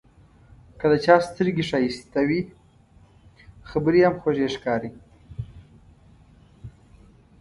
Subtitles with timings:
[0.79, 2.41] که د چا سترګې ښایسته وي،
[3.69, 4.91] خبرې یې هم خوږې ښکاري.